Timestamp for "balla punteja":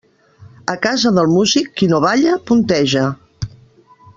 2.07-3.05